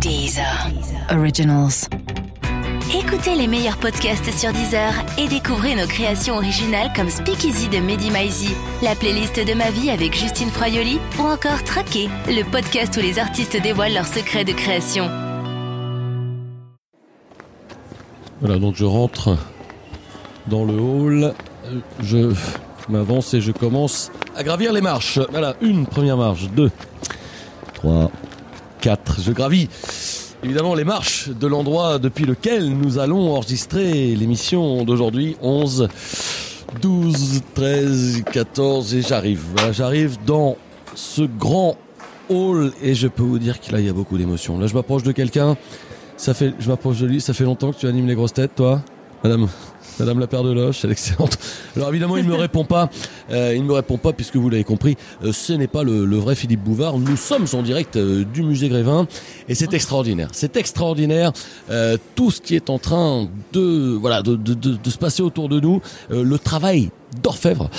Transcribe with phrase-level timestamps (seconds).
[0.00, 0.70] Deezer.
[1.10, 1.88] Originals.
[2.94, 8.12] Écoutez les meilleurs podcasts sur Deezer et découvrez nos créations originales comme Speakeasy de Mehdi
[8.12, 13.00] Maizi, la playlist de ma vie avec Justine Froyoli ou encore Traqué, le podcast où
[13.00, 15.10] les artistes dévoilent leurs secrets de création.
[18.40, 19.36] Voilà, donc je rentre
[20.46, 21.34] dans le hall,
[22.02, 22.32] je
[22.88, 25.18] m'avance et je commence à gravir les marches.
[25.30, 26.70] Voilà, une première marche, deux,
[27.74, 28.12] trois,
[28.80, 29.20] quatre.
[29.20, 29.68] Je gravis
[30.44, 35.36] évidemment les marches de l'endroit depuis lequel nous allons enregistrer l'émission d'aujourd'hui.
[35.42, 35.88] 11,
[36.80, 39.42] 12, 13, 14 et j'arrive.
[39.56, 40.56] Voilà, j'arrive dans
[40.94, 41.76] ce grand
[42.28, 44.58] hall et je peux vous dire qu'il y a beaucoup d'émotions.
[44.58, 45.56] Là, je m'approche de quelqu'un.
[46.16, 47.20] Ça fait, je m'approche de lui.
[47.20, 48.82] Ça fait longtemps que tu animes les grosses têtes, toi,
[49.22, 49.48] Madame?
[49.98, 51.38] Madame la paire de loges, c'est excellente.
[51.76, 52.88] Alors évidemment, il ne me répond pas.
[53.30, 56.04] Euh, il ne me répond pas puisque vous l'avez compris, euh, ce n'est pas le,
[56.16, 56.98] vrai Philippe Bouvard.
[56.98, 59.06] Nous sommes en direct euh, du musée Grévin
[59.48, 60.28] et c'est extraordinaire.
[60.32, 61.32] C'est extraordinaire
[62.14, 65.80] tout ce qui est en train de voilà de, se passer autour de nous.
[66.10, 66.90] Le travail
[67.22, 67.70] d'orfèvre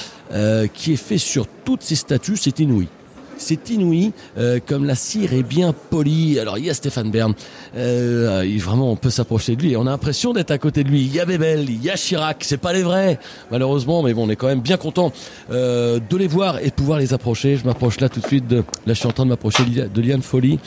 [0.73, 2.87] qui est fait sur toutes ces statues, c'est inouï
[3.39, 6.39] c'est inouï, euh, comme la cire est bien polie.
[6.39, 7.33] Alors il y a Stéphane Bern,
[7.75, 11.01] euh, vraiment on peut s'approcher de lui, on a l'impression d'être à côté de lui.
[11.01, 13.19] Il y a Bébel, il y a Chirac, c'est pas les vrais
[13.51, 15.11] malheureusement, mais bon on est quand même bien content
[15.51, 17.57] euh, de les voir et de pouvoir les approcher.
[17.57, 20.01] Je m'approche là tout de suite, de, là je suis en train de m'approcher de
[20.01, 20.59] Liane Folie,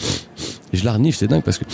[0.73, 1.65] je la renifle, c'est dingue parce que...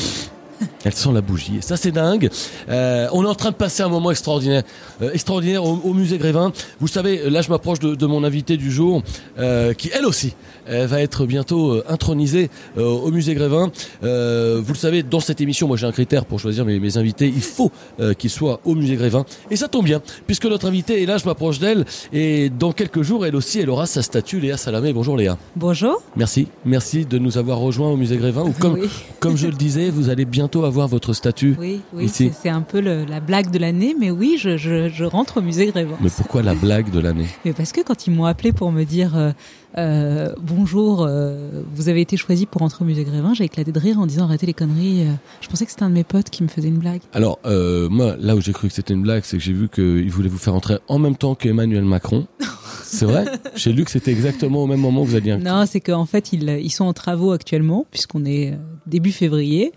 [0.85, 1.57] Elle sent la bougie.
[1.59, 2.31] Et ça, c'est dingue.
[2.69, 4.63] Euh, on est en train de passer un moment extraordinaire,
[5.03, 6.53] euh, extraordinaire au, au, musée Grévin.
[6.81, 9.03] Vous savez, là, je m'approche de, de, mon invité du jour,
[9.39, 10.35] euh, qui elle aussi
[10.69, 13.71] va être bientôt euh, intronisée euh, au musée Grévin.
[14.03, 16.97] Euh, vous le savez, dans cette émission, moi, j'ai un critère pour choisir mes, mes
[16.97, 17.29] invités.
[17.29, 17.71] Il faut
[18.19, 19.25] qu'ils soient au musée Grévin.
[19.51, 21.19] Et ça tombe bien, puisque notre invitée est là.
[21.19, 24.41] Je m'approche d'elle, et dans quelques jours, elle aussi, elle aura sa statue.
[24.41, 24.93] Léa Salamé.
[24.93, 25.37] Bonjour, Léa.
[25.57, 26.03] Bonjour.
[26.17, 28.51] Merci, merci de nous avoir rejoints au musée Grévin.
[28.59, 28.89] Comme, oui.
[29.21, 31.57] comme je le disais, vous allez bientôt avoir votre statut.
[31.61, 35.05] Oui, oui c'est un peu le, la blague de l'année, mais oui, je, je, je,
[35.05, 35.97] rentre au musée Grévin.
[36.01, 37.27] Mais pourquoi la blague de l'année?
[37.45, 39.33] Mais parce que quand ils m'ont appelé pour me dire euh,
[39.77, 43.79] euh, bonjour, euh, vous avez été choisi pour rentrer au musée Grévin, j'ai éclaté de
[43.79, 45.07] rire en disant arrêtez les conneries.
[45.43, 47.03] Je pensais que c'était un de mes potes qui me faisait une blague.
[47.13, 50.11] Alors moi, là où j'ai cru que c'était une blague, c'est que j'ai vu qu'il
[50.11, 52.27] voulait vous faire entrer en même temps qu'Emmanuel Macron.
[52.89, 55.81] C'est vrai J'ai lu que c'était exactement au même moment que vous alliez Non, c'est
[55.81, 58.55] qu'en fait, ils, ils sont en travaux actuellement, puisqu'on est
[58.87, 59.73] début février,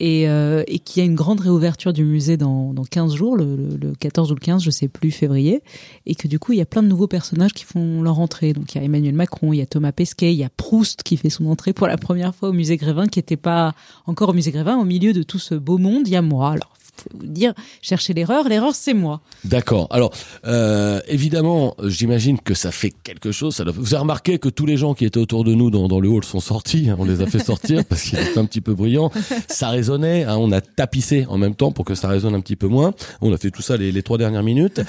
[0.00, 3.36] et, euh, et qu'il y a une grande réouverture du musée dans, dans 15 jours,
[3.36, 5.62] le, le, le 14 ou le 15, je sais plus, février,
[6.06, 8.52] et que du coup, il y a plein de nouveaux personnages qui font leur entrée.
[8.52, 11.02] Donc, il y a Emmanuel Macron, il y a Thomas Pesquet, il y a Proust
[11.02, 13.74] qui fait son entrée pour la première fois au musée Grévin, qui n'était pas
[14.06, 14.76] encore au musée Grévin.
[14.76, 16.52] Au milieu de tout ce beau monde, il y a moi.
[16.52, 16.71] Alors,
[17.14, 18.48] dire chercher l'erreur.
[18.48, 19.20] L'erreur c'est moi.
[19.44, 19.86] D'accord.
[19.90, 20.12] Alors
[20.46, 23.54] euh, évidemment j'imagine que ça fait quelque chose.
[23.54, 23.72] Ça doit...
[23.76, 26.08] vous avez remarqué que tous les gens qui étaient autour de nous dans, dans le
[26.08, 28.74] hall sont sortis hein, on les a fait sortir parce qu'ils étaient un petit peu
[28.74, 29.10] bruyants.
[29.48, 32.56] Ça résonnait hein, on a tapissé en même temps pour que ça résonne un petit
[32.56, 32.94] peu moins.
[33.20, 34.80] On a fait tout ça les, les trois dernières minutes.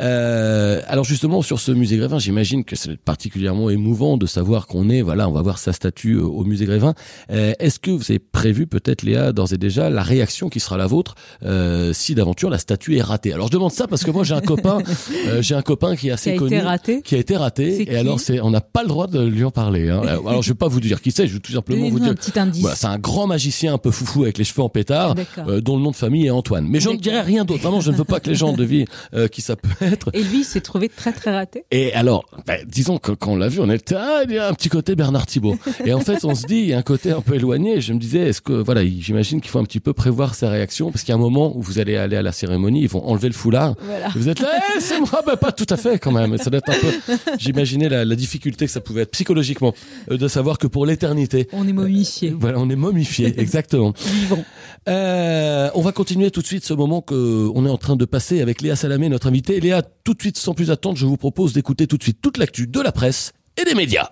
[0.00, 4.88] Euh, alors justement sur ce musée Grévin j'imagine que c'est particulièrement émouvant de savoir qu'on
[4.90, 6.94] est voilà on va voir sa statue au musée Grévin.
[7.30, 10.76] Euh, est-ce que vous avez prévu peut-être Léa d'ores et déjà la réaction qui sera
[10.76, 11.57] la vôtre euh,
[11.92, 13.32] si d'aventure la statue est ratée.
[13.32, 14.78] Alors je demande ça parce que moi j'ai un copain,
[15.26, 17.02] euh, j'ai un copain qui est assez qui a connu, été raté.
[17.02, 17.90] qui a été raté.
[17.90, 19.88] Et alors c'est, on n'a pas le droit de lui en parler.
[19.88, 20.02] Hein.
[20.26, 22.12] Alors je vais pas vous dire qui c'est, je vais tout simplement vous non, dire.
[22.12, 22.60] Un petit indice.
[22.60, 25.76] Voilà, c'est un grand magicien un peu foufou avec les cheveux en pétard, euh, dont
[25.76, 26.66] le nom de famille est Antoine.
[26.68, 27.62] Mais je ne dirai rien d'autre.
[27.62, 30.10] Vraiment, je ne veux pas que les gens devinent euh, qui ça peut être.
[30.12, 31.64] Et lui, il s'est trouvé très très raté.
[31.70, 34.48] Et alors, ben, disons que quand on l'a vu, on était ah, il y a
[34.48, 35.56] un petit côté Bernard Thibault.
[35.84, 37.80] Et en fait, on se dit il y a un côté un peu éloigné.
[37.80, 40.90] Je me disais, est-ce que voilà, j'imagine qu'il faut un petit peu prévoir sa réaction
[40.90, 43.04] parce qu'il y a un moment où vous allez aller à la cérémonie, ils vont
[43.06, 43.74] enlever le foulard.
[43.80, 44.08] Voilà.
[44.14, 46.36] Vous êtes là, eh, c'est moi, bah, pas tout à fait quand même.
[46.38, 47.16] Ça doit être un peu.
[47.38, 49.74] J'imaginais la, la, difficulté que ça pouvait être psychologiquement
[50.10, 51.48] euh, de savoir que pour l'éternité.
[51.52, 52.30] On est momifié.
[52.30, 53.92] Euh, voilà, on est momifié, exactement.
[53.98, 54.44] Vivant.
[54.88, 58.04] Euh, on va continuer tout de suite ce moment que on est en train de
[58.04, 59.60] passer avec Léa Salamé, notre invitée.
[59.60, 62.38] Léa, tout de suite, sans plus attendre, je vous propose d'écouter tout de suite toute
[62.38, 64.08] l'actu de la presse et des médias.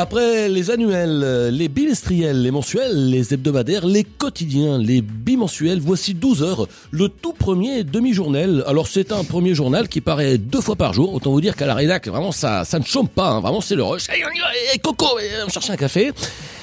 [0.00, 6.44] Après les annuels, les bimestriels, les mensuels, les hebdomadaires, les quotidiens, les bimensuels, voici 12
[6.44, 8.62] heures, le tout premier demi-journal.
[8.68, 11.66] Alors c'est un premier journal qui paraît deux fois par jour, autant vous dire qu'à
[11.66, 13.40] la rédac, vraiment ça, ça ne chôme pas, hein.
[13.40, 14.08] vraiment c'est le rush.
[14.08, 15.04] Hey, Coco,
[15.42, 16.12] on va chercher un café.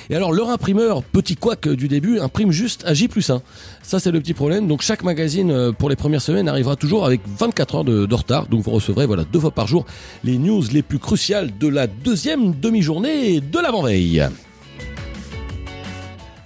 [0.10, 3.42] Et alors leur imprimeur, petit couac du début, imprime juste à J plus 1.
[3.82, 4.68] Ça c'est le petit problème.
[4.68, 8.16] Donc chaque magazine euh, pour les premières semaines arrivera toujours avec 24 heures de, de
[8.16, 8.48] retard.
[8.48, 9.86] Donc vous recevrez voilà deux fois par jour
[10.24, 14.26] les news les plus cruciales de la deuxième demi-journée de l'avant-veille.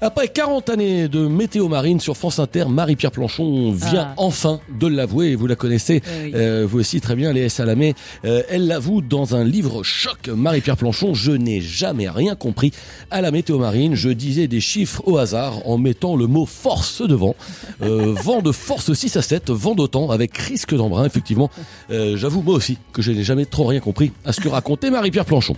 [0.02, 4.14] Après 40 années de météo marine sur France Inter, Marie-Pierre Planchon vient Ah.
[4.16, 6.32] enfin de l'avouer, vous la connaissez, Oui.
[6.36, 7.96] euh, vous aussi très bien, Léa Salamé.
[8.24, 12.72] Euh, elle l'avoue dans un livre choc, Marie-Pierre Planchon, je n'ai jamais rien compris
[13.12, 13.96] à la météo marine.
[13.96, 17.36] Je disais des chiffres au hasard en mettant le mot force devant.
[17.82, 21.50] Euh, vent de force 6 à 7, vent d'autant avec risque d'embrun, effectivement.
[21.92, 24.92] Euh, J'avoue moi aussi que je n'ai jamais trop rien compris à ce que racontait
[24.92, 25.58] Marie-Pierre Planchon.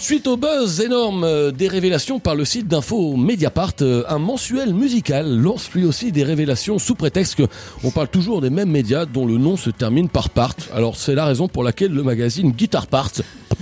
[0.00, 4.72] Suite au buzz énorme euh, des révélations par le site d'info Mediapart, euh, un mensuel
[4.72, 7.42] musical lance lui aussi des révélations sous prétexte que
[7.82, 10.54] on parle toujours des mêmes médias dont le nom se termine par part.
[10.72, 13.10] Alors c'est la raison pour laquelle le magazine Guitar Part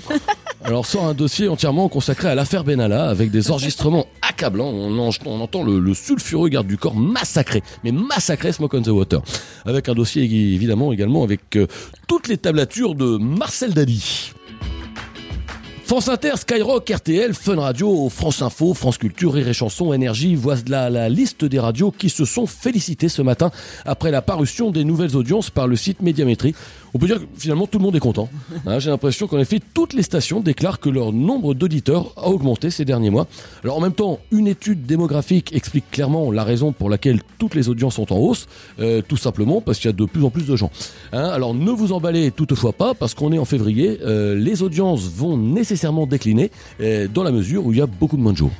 [0.64, 4.68] alors sort un dossier entièrement consacré à l'affaire Benalla avec des enregistrements accablants.
[4.68, 8.82] On, en- on entend le, le sulfureux garde du corps massacré, mais massacré Smoke on
[8.82, 9.20] the Water.
[9.64, 11.66] Avec un dossier évidemment également avec euh,
[12.08, 14.32] toutes les tablatures de Marcel Dadi.
[15.86, 20.90] France Inter, Skyrock, RTL, Fun Radio, France Info, France Culture, Rire et Chanson, Énergie, voilà
[20.90, 23.52] la liste des radios qui se sont félicitées ce matin
[23.84, 26.56] après la parution des nouvelles audiences par le site Médiamétrie.
[26.96, 28.30] On peut dire que finalement tout le monde est content.
[28.66, 32.70] Hein, J'ai l'impression qu'en effet toutes les stations déclarent que leur nombre d'auditeurs a augmenté
[32.70, 33.26] ces derniers mois.
[33.62, 37.68] Alors en même temps, une étude démographique explique clairement la raison pour laquelle toutes les
[37.68, 38.46] audiences sont en hausse,
[38.80, 40.70] euh, tout simplement parce qu'il y a de plus en plus de gens.
[41.12, 45.06] Hein, alors ne vous emballez toutefois pas parce qu'on est en février, euh, les audiences
[45.06, 46.50] vont nécessairement décliner
[46.80, 48.52] euh, dans la mesure où il y a beaucoup de moins de jours.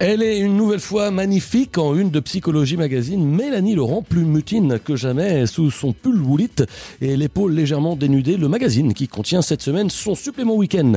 [0.00, 3.24] Elle est une nouvelle fois magnifique en une de Psychologie Magazine.
[3.24, 6.64] Mélanie Laurent, plus mutine que jamais sous son pull woolite
[7.00, 8.36] et l'épaule légèrement dénudée.
[8.36, 10.92] Le magazine qui contient cette semaine son supplément week-end.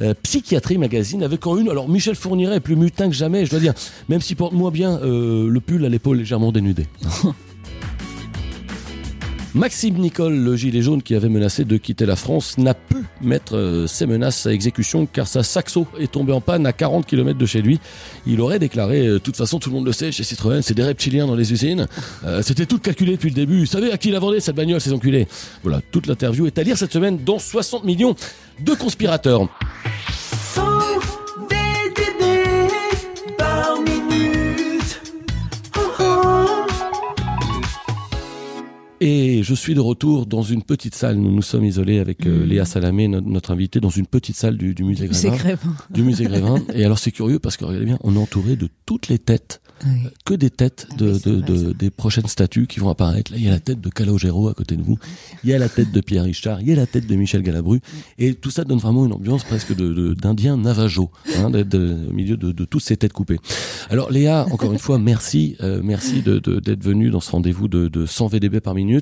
[0.00, 1.68] Euh, Psychiatrie Magazine avec en une.
[1.68, 3.74] Alors Michel Fourniret, plus mutin que jamais, je dois dire.
[4.08, 6.86] Même s'il porte moins bien euh, le pull à l'épaule légèrement dénudée.
[9.56, 13.56] Maxime Nicole, le gilet jaune qui avait menacé de quitter la France, n'a pu mettre
[13.56, 17.38] euh, ses menaces à exécution car sa saxo est tombée en panne à 40 km
[17.38, 17.80] de chez lui.
[18.26, 20.74] Il aurait déclaré, euh, de toute façon tout le monde le sait, chez Citroën, c'est
[20.74, 21.88] des reptiliens dans les usines.
[22.26, 23.60] Euh, C'était tout calculé depuis le début.
[23.60, 25.26] Vous savez à qui il a vendu cette bagnole, ces enculés?
[25.62, 28.14] Voilà, toute l'interview est à lire cette semaine dans 60 millions
[28.60, 29.48] de conspirateurs.
[39.08, 41.16] Et je suis de retour dans une petite salle.
[41.16, 44.56] Nous nous sommes isolés avec euh, Léa Salamé, no- notre invitée, dans une petite salle
[44.56, 45.76] du, du musée Grévin.
[45.90, 46.56] Du musée Grévin.
[46.74, 49.60] Et alors c'est curieux parce que regardez bien, on est entouré de toutes les têtes
[49.86, 50.08] Oui.
[50.24, 53.30] que des têtes de, Ah oui, de- des prochaines statues qui vont apparaître.
[53.30, 54.98] Là, il y a la tête de Calogero à côté de vous,
[55.44, 57.42] il y a la tête de Pierre Richard, il y a la tête de Michel
[57.42, 57.78] Galabru,
[58.18, 62.64] et tout ça donne vraiment une ambiance presque de- d'Indien Navajo, hein, au milieu de,
[62.64, 63.38] toutes ces têtes coupées.
[63.90, 68.06] Alors Léa, encore une fois, merci, euh, merci d'être venue dans ce rendez-vous de, de
[68.06, 68.95] 100 VDB par minute.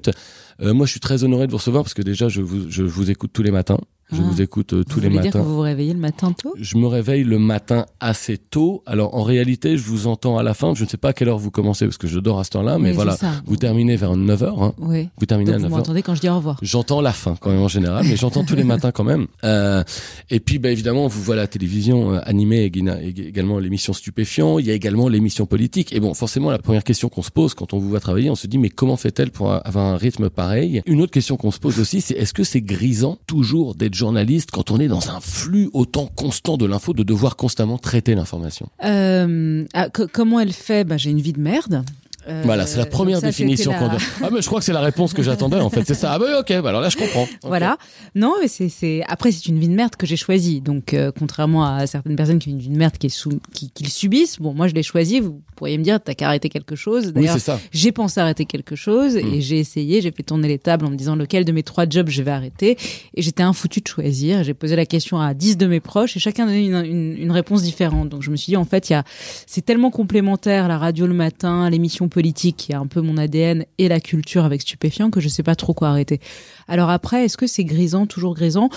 [0.60, 2.82] Euh, moi, je suis très honoré de vous recevoir parce que déjà, je vous, je
[2.82, 3.78] vous écoute tous les matins.
[4.12, 4.24] Je Ah.
[4.30, 5.40] vous écoute euh, tous Vous les voulez dire matins.
[5.40, 6.54] que vous vous réveillez le matin tôt?
[6.60, 8.82] Je me réveille le matin assez tôt.
[8.86, 10.74] Alors en réalité, je vous entends à la fin.
[10.74, 12.50] Je ne sais pas à quelle heure vous commencez parce que je dors à ce
[12.50, 13.16] temps-là, mais voilà.
[13.46, 14.62] Vous terminez vers 9h.
[14.62, 14.74] Hein.
[14.78, 15.08] Oui.
[15.18, 15.76] Vous terminez Donc à vous 9h.
[15.78, 16.58] m'entendez quand je dis au revoir.
[16.62, 19.26] J'entends la fin quand même en général, mais j'entends tous les matins quand même.
[19.42, 19.82] Euh,
[20.30, 24.58] et puis bah, évidemment, vous voyez la télévision euh, animée éga- ég- également l'émission Stupéfiant.
[24.58, 25.92] Il y a également l'émission politique.
[25.94, 28.34] Et bon, forcément, la première question qu'on se pose quand on vous voit travailler, on
[28.34, 30.82] se dit mais comment fait-elle pour avoir un rythme pareil?
[30.86, 34.50] Une autre question qu'on se pose aussi, c'est est-ce que c'est grisant toujours d'être journaliste
[34.50, 38.68] quand on est dans un flux autant constant de l'info, de devoir constamment traiter l'information?
[38.84, 40.84] Euh, ah, co- comment elle fait?
[40.84, 41.84] Bah, J'ai une vie de merde.
[42.28, 43.98] Euh, Voilà, c'est la première ça, définition qu'on donne.
[44.22, 45.84] Ah mais je crois que c'est la réponse que j'attendais en fait.
[45.86, 46.12] C'est ça.
[46.12, 46.62] Ah bah oui, ok.
[46.62, 47.26] Bah alors là je comprends.
[47.42, 47.76] Voilà.
[48.14, 50.60] Non, mais c'est c'est après c'est une vie de merde que j'ai choisie.
[50.60, 53.40] Donc euh, contrairement à certaines personnes qui ont une vie de merde qui est sous
[53.52, 55.20] qui, qui subissent, bon moi je l'ai choisie.
[55.20, 57.06] Vous pourriez me dire t'as qu'à arrêter quelque chose.
[57.06, 57.60] Oui, D'ailleurs, c'est ça.
[57.72, 60.96] j'ai pensé arrêter quelque chose et j'ai essayé, j'ai fait tourner les tables en me
[60.96, 62.76] disant lequel de mes trois jobs je vais arrêter?
[63.14, 64.42] Et j'étais infoutu de choisir.
[64.44, 67.30] J'ai posé la question à 10 de mes proches et chacun donnait une, une, une
[67.32, 68.08] réponse différente.
[68.08, 69.04] Donc je me suis dit en fait il y a
[69.46, 73.64] c'est tellement complémentaire la radio le matin, l'émission politique qui est un peu mon ADN
[73.78, 76.20] et la culture avec stupéfiant que je sais pas trop quoi arrêter.
[76.68, 78.68] Alors après est-ce que c'est grisant toujours grisant?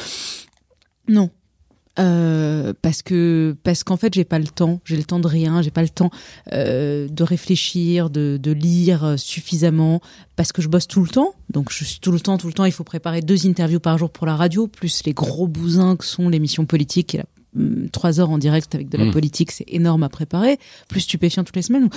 [1.08, 1.30] Non.
[2.00, 4.82] Euh, parce que parce qu'en fait j'ai pas le temps.
[4.86, 5.62] J'ai le temps de rien.
[5.62, 6.10] J'ai pas le temps
[6.52, 10.02] euh, de réfléchir de, lire suffisamment
[10.36, 11.36] parce que je bosse tout le temps.
[11.52, 12.66] Donc je suis tout le temps tout le temps.
[12.66, 16.06] Il faut préparer deux interviews par jour pour la radio plus les gros bousins que
[16.06, 17.26] sont l'émission politique et la
[17.92, 19.12] trois heures en direct avec de la Mm.
[19.12, 20.60] politique c'est énorme à préparer.
[20.88, 21.90] Plus stupéfiant toutes les semaines.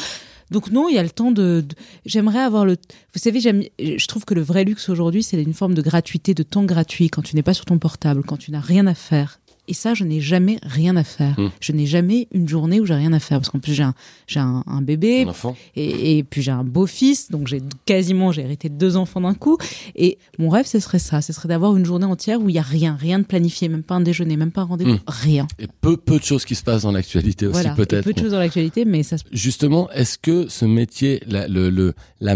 [0.50, 1.74] Donc non il y a le temps de, de-
[2.06, 2.72] j'aimerais avoir le
[3.14, 6.34] vous savez j'aime je trouve que le vrai luxe aujourd'hui c'est une forme de gratuité
[6.34, 7.08] de temps gratuit.
[7.08, 9.39] Quand tu n'es pas sur ton portable quand tu n'as rien à faire
[9.70, 11.38] Et ça, je n'ai jamais rien à faire.
[11.38, 11.50] Mm.
[11.60, 13.38] Je n'ai jamais une journée où j'ai rien à faire.
[13.38, 13.94] Parce qu'en plus, j'ai un,
[14.26, 15.22] j'ai un, un bébé.
[15.22, 15.56] Un enfant.
[15.76, 19.34] Et, et puis j'ai un beau-fils, donc j'ai quasiment j'ai hérité de deux enfants d'un
[19.34, 19.56] coup.
[19.94, 22.58] Et mon rêve, ce serait ça, ce serait d'avoir une journée entière où il y
[22.58, 24.98] a rien, rien de planifié, même pas un déjeuner, même pas un rendez-vous, Mm.
[25.06, 25.46] rien.
[25.60, 28.02] Et peu, peu de choses qui se passent dans l'actualité aussi, voilà, peut-être.
[28.04, 31.70] peu de choses dans l'actualité, mais ça se Justement, est-ce que ce métier, la, le,
[31.70, 32.34] le, la,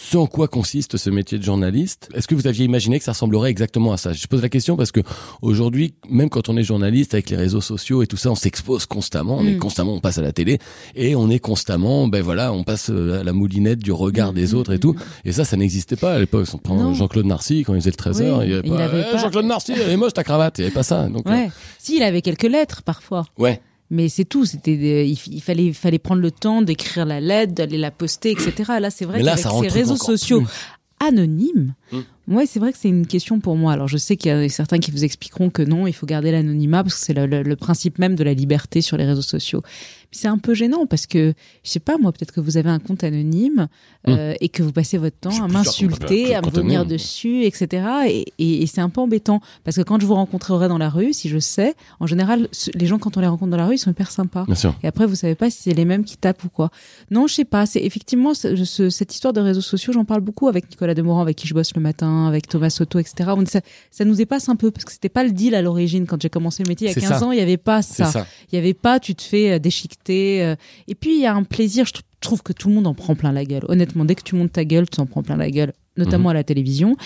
[0.00, 3.12] ce en quoi consiste ce métier de journaliste Est-ce que vous aviez imaginé que ça
[3.12, 4.12] ressemblerait exactement à ça?
[4.12, 5.00] Je pose la question parce que
[5.42, 8.86] aujourd'hui, même quand on est journaliste avec les réseaux sociaux et tout ça, on s'expose
[8.86, 9.58] constamment, on est Mm.
[9.58, 10.58] constamment, on passe à la télé
[10.94, 14.36] et on est constamment, ben voilà, on passe euh, à la moulinette du regard Mm,
[14.36, 14.92] des mm, autres et mm, tout.
[14.92, 15.00] mm.
[15.24, 16.46] Et ça, ça n'existait pas à l'époque.
[16.54, 16.94] On prend.
[16.94, 19.46] Jean-Claude Narcy quand il faisait le 13h, Oui, il y avait pas, Eh, pas- Jean-Claude
[19.46, 21.08] Narcy, elle est moche ta cravate, il y avait pas ça.
[21.08, 21.50] Donc, euh, Ouais.
[21.78, 23.26] Si, il avait quelques lettres parfois.
[23.38, 23.60] ouais.
[23.90, 24.44] Mais c'est tout.
[24.44, 28.74] C'était, il, fallait, il fallait prendre le temps d'écrire la lettre, d'aller la poster, etc.
[28.80, 31.06] Là, c'est vrai qu'avec ces réseaux sociaux plus.
[31.06, 31.98] anonymes, Mm.
[32.28, 33.72] Ouais, c'est vrai que c'est une question pour moi.
[33.72, 36.30] Alors, je sais qu'il y a certains qui vous expliqueront que non, il faut garder
[36.30, 39.22] l'anonymat parce que c'est le, le- le principe même de la liberté sur les réseaux
[39.22, 39.62] sociaux.
[40.10, 42.78] C'est un peu gênant parce que, je sais pas, moi, peut-être que vous avez un
[42.78, 43.68] compte anonyme
[44.08, 47.86] euh, et que vous passez votre temps à m'insulter, à me venir dessus, etc.
[48.08, 50.88] Et, et- et c'est un peu embêtant parce que quand je vous rencontrerai dans la
[50.88, 53.74] rue, si je sais, en général, les gens quand on les rencontre dans la rue,
[53.74, 54.44] ils sont hyper sympas.
[54.46, 54.74] Bien sûr.
[54.82, 56.70] Et après, vous savez pas si c'est les mêmes qui tapent ou quoi.
[57.10, 57.66] Non, je sais pas.
[57.66, 59.92] C'est effectivement ce- ce- cette histoire de réseaux sociaux.
[59.92, 62.98] J'en parle beaucoup avec Nicolas Demorand, avec qui je bosse le matin, avec Thomas Soto,
[62.98, 63.30] etc.
[63.36, 63.60] On, ça,
[63.90, 66.30] ça nous dépasse un peu parce que c'était pas le deal à l'origine quand j'ai
[66.30, 67.26] commencé le métier il y a C'est 15 ça.
[67.26, 67.32] ans.
[67.32, 68.26] Il y avait pas ça.
[68.52, 68.98] Il y avait pas.
[68.98, 70.42] Tu te fais euh, déchiqueter.
[70.44, 70.56] euh.
[70.88, 71.84] Et puis il y a un plaisir.
[71.86, 73.64] Je tr- trouve que tout le monde en prend plein la gueule.
[73.68, 76.34] Honnêtement, dès que tu montes ta gueule, tu en prends plein la gueule, notamment à
[76.34, 76.96] la télévision.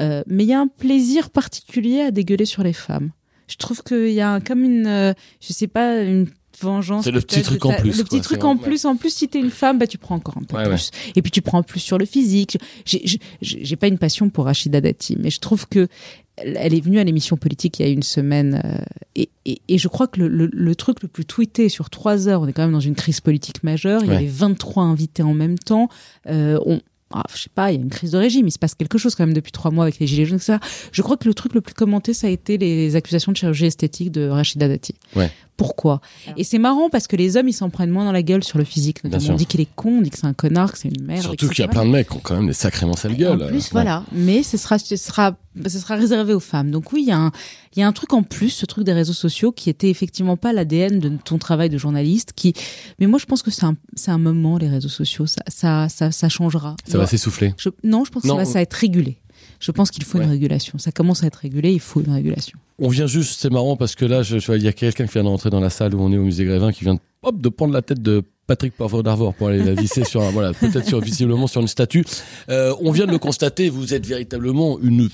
[0.00, 3.10] Euh, mais il y a un plaisir particulier à dégueuler sur les femmes.
[3.48, 6.28] Je trouve qu'il y a comme une, je sais pas, une
[6.60, 7.04] vengeance.
[7.04, 8.84] C'est le petit truc en plus, Le petit truc en plus.
[8.84, 10.90] En plus, si t'es une femme, bah tu prends encore un peu plus.
[11.16, 12.58] Et puis tu prends plus sur le physique.
[12.84, 15.88] J'ai- pas une passion pour Rachida Dati, mais je trouve que
[16.36, 18.78] elle est venue à l'émission politique il y a une semaine euh,
[19.14, 22.28] et, et, et je crois que le, le, le truc le plus tweeté sur trois
[22.28, 24.02] heures, on est quand même dans une crise politique majeure.
[24.04, 25.88] Il y avait 23 invités en même temps.
[26.28, 26.80] Euh, on,
[27.12, 28.96] ah, je sais pas, il y a une crise de régime, il se passe quelque
[28.96, 30.58] chose quand même depuis trois mois avec les gilets jaunes, etc.
[30.92, 33.66] Je crois que le truc le plus commenté, ça a été les accusations de chirurgie
[33.66, 34.94] esthétique de Rachida Dati.
[35.16, 35.30] Ouais.
[35.60, 36.00] Pourquoi
[36.38, 38.56] Et c'est marrant parce que les hommes, ils s'en prennent moins dans la gueule sur
[38.56, 39.04] le physique.
[39.04, 41.04] Notamment, on dit qu'il est con, on dit que c'est un connard, que c'est une
[41.04, 41.20] merde.
[41.20, 43.42] Surtout qu'il y a plein de mecs qui ont quand même des sacrément sales gueules.
[43.42, 43.68] En plus, Ouais.
[43.72, 44.04] voilà.
[44.10, 45.36] Mais ce sera, ce sera,
[45.66, 46.70] ce sera réservé aux femmes.
[46.70, 47.30] Donc oui, il y a un,
[47.76, 50.38] il y a un truc en plus, ce truc des réseaux sociaux, qui était effectivement
[50.38, 52.32] pas l'ADN de ton travail de journaliste.
[52.34, 52.54] Qui,
[52.98, 55.26] mais moi, je pense que c'est un, c'est un moment les réseaux sociaux.
[55.26, 56.74] Ça, ça, ça, ça changera.
[56.86, 57.52] Ça va s'essouffler.
[57.58, 58.36] Je- non, je pense que Non.
[58.36, 59.18] ça va, ça va être régulé.
[59.58, 60.24] Je pense qu'il faut Ouais.
[60.24, 60.78] une régulation.
[60.78, 62.58] Ça commence à être régulé, il faut une régulation.
[62.78, 65.12] On vient juste, c'est marrant parce que là, je, je il y a quelqu'un qui
[65.14, 67.40] vient d'entrer dans la salle où on est au musée Grévin qui vient de, hop,
[67.40, 70.52] de prendre la tête de Patrick Poivre d'Arvor pour aller la visser sur un, voilà,
[70.52, 72.04] peut-être sur, visiblement sur une statue.
[72.48, 75.08] Euh, on vient de le constater, vous êtes véritablement une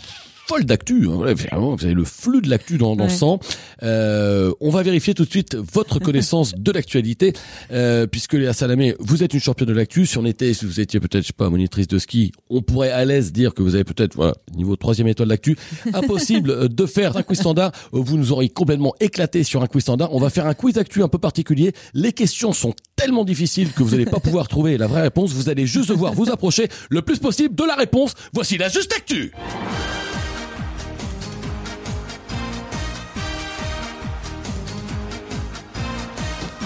[0.47, 1.07] folle d'actu.
[1.11, 1.17] hein.
[1.77, 3.41] Vous avez le flux de l'actu dans, dans le sang.
[3.83, 7.33] Euh, on va vérifier tout de suite votre connaissance de l'actualité,
[7.73, 10.07] euh, puisque Léa Salamé, vous êtes une championne de l'actu.
[10.07, 12.91] Si on était, si vous étiez peut-être, je sais pas, monitrice de ski, on pourrait
[12.93, 15.57] à l'aise dire que vous avez peut-être, voilà, niveau troisième étoile d'actu.
[15.93, 17.73] Impossible de faire un quiz standard.
[17.93, 20.15] Vous nous auriez complètement éclaté sur un quiz standard.
[20.15, 21.73] On va faire un quiz d'actu un peu particulier.
[21.95, 25.33] Les questions sont tellement difficiles que vous n'allez pas pouvoir trouver la vraie réponse.
[25.33, 28.15] Vous allez juste devoir vous approcher le plus possible de la réponse.
[28.33, 29.33] Voici la juste actu.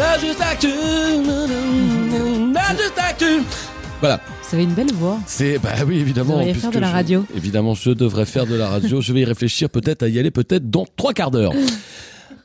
[0.00, 0.68] La juste actu.
[2.54, 3.24] La juste actu.
[4.00, 4.20] Voilà.
[4.48, 5.18] Vous avez une belle voix.
[5.26, 6.32] C'est bah oui évidemment.
[6.34, 7.24] Vous devriez faire de la je- radio.
[7.36, 9.00] évidemment, je devrais faire de la radio.
[9.00, 11.52] je vais y réfléchir peut-être à y aller peut-être dans trois quarts d'heure.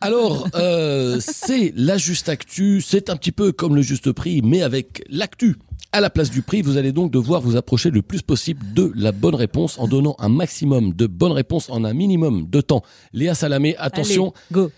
[0.01, 2.81] Alors, euh, c'est la juste actu.
[2.81, 5.55] C'est un petit peu comme le juste prix, mais avec l'actu.
[5.93, 8.91] À la place du prix, vous allez donc devoir vous approcher le plus possible de
[8.95, 12.83] la bonne réponse en donnant un maximum de bonnes réponses en un minimum de temps.
[13.13, 14.71] Léa Salamé, attention, Allez, go.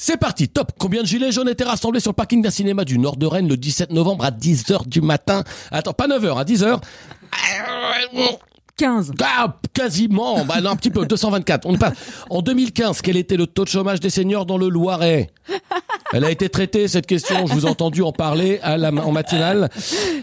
[0.00, 0.70] C'est parti, top.
[0.78, 3.48] Combien de gilets jaunes étaient rassemblés sur le parking d'un cinéma du nord de Rennes
[3.48, 5.42] le 17 novembre à 10h du matin?
[5.72, 6.80] Attends, pas 9h, à 10h
[8.78, 9.12] 15.
[9.22, 11.66] ah, quasiment, bah non, un petit peu, 224.
[11.66, 11.92] On est pas.
[12.30, 15.30] En 2015, quel était le taux de chômage des seniors dans le Loiret?
[16.12, 17.46] Elle a été traitée cette question.
[17.46, 19.68] Je vous ai entendu en parler à la, en matinale.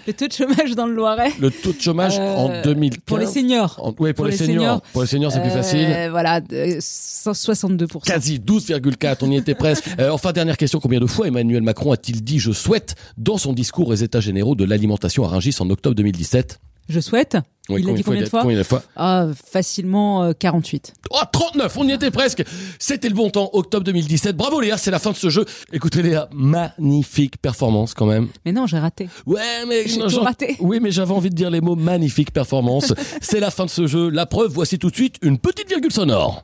[0.08, 1.32] Le taux de chômage dans le Loiret?
[1.40, 3.00] Le taux de chômage Euh, en 2015.
[3.06, 3.80] Pour les seniors.
[3.84, 4.82] En- oui, pour, les, seniors.
[4.94, 6.08] Pour les seniors, c'est plus Euh, facile.
[6.12, 8.00] Voilà, de- 162%.
[8.06, 9.86] Quasi 12,4, on y était presque.
[10.00, 13.54] Euh, enfin, dernière question, combien de fois Emmanuel Macron a-t-il dit «je souhaite» dans son
[13.54, 17.38] discours aux États généraux de l'alimentation à Rungis en octobre 2017 je souhaite.
[17.68, 20.94] Oui, il a dit combien de fois, fois ah, Facilement euh, 48.
[21.10, 22.44] Oh, 39 On y était presque
[22.78, 24.38] C'était le bon temps, octobre 2017.
[24.38, 25.46] Bravo Léa, c'est la fin de ce jeu.
[25.74, 28.28] Écoutez Léa, magnifique performance quand même.
[28.46, 29.10] Mais non, j'ai raté.
[29.26, 29.88] Ouais, mais...
[29.88, 30.58] J'ai raté.
[30.60, 32.94] Oui, mais j'avais envie de dire les mots magnifique performance.
[33.22, 34.10] c'est la fin de ce jeu.
[34.10, 36.44] La preuve, voici tout de suite une petite virgule sonore.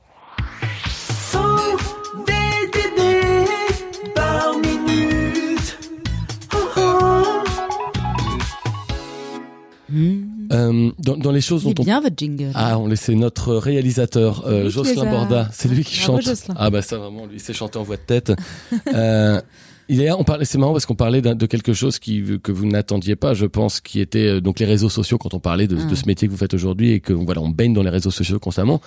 [9.89, 10.30] Mmh.
[10.51, 12.51] Sans dans, dans les choses dont on bien votre jingle.
[12.55, 16.25] ah, on laissait notre réalisateur euh, Jocelyn Borda, c'est lui qui Bravo, chante.
[16.29, 16.55] Jocelyn.
[16.57, 18.33] Ah bah ça vraiment, lui c'est chanté en voix de tête.
[18.93, 19.41] euh,
[19.89, 22.65] il est on parlait, c'est marrant parce qu'on parlait de quelque chose qui que vous
[22.65, 25.77] n'attendiez pas, je pense, qui était euh, donc les réseaux sociaux quand on parlait de,
[25.79, 25.85] Ah.
[25.89, 28.11] de ce métier que vous faites aujourd'hui et que voilà, on baigne dans les réseaux
[28.11, 28.79] sociaux constamment.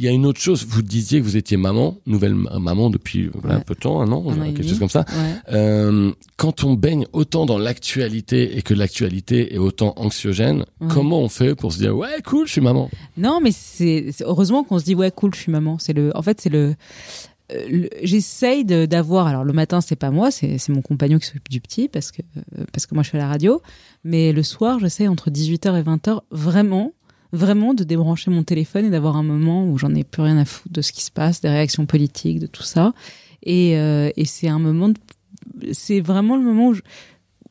[0.00, 2.88] Il y a une autre chose, vous disiez que vous étiez maman, nouvelle ma- maman
[2.88, 5.04] depuis un peu de temps, un an, Un quelque chose comme ça.
[5.08, 5.34] Ouais.
[5.52, 10.86] Euh, quand on baigne autant dans l'actualité et que l'actualité est autant anxiogène, Ouais.
[10.88, 12.88] comment on fait pour se dire ouais cool, je suis maman?
[13.16, 15.78] Non, mais c'est heureusement qu'on se dit ouais cool, je suis maman.
[15.80, 16.76] C'est le, en fait c'est le,
[17.52, 19.26] euh, j'essaye d'avoir.
[19.26, 22.22] Alors le matin c'est pas moi, c'est mon compagnon qui s'occupe du petit parce que
[22.36, 23.60] euh, parce que moi je fais la radio.
[24.04, 26.92] Mais le soir j'essaie entre 18h et 20h vraiment
[27.32, 30.44] vraiment de débrancher mon téléphone et d'avoir un moment où j'en ai plus rien à
[30.44, 32.92] foutre de ce qui se passe, des réactions politiques, de tout ça.
[33.42, 34.96] Et, euh, et c'est un moment, de-
[35.72, 36.82] c'est vraiment le moment où je,